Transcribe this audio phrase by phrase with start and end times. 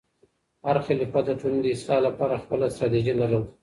[0.65, 3.41] هر خلیفه د ټولنې د اصلاح لپاره خپله ستراتیژي لرله.